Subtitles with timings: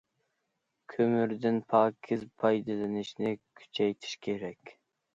[0.93, 4.79] كۆمۈردىن پاكىز پايدىلىنىشنى كۈچەيتىش كېرەك.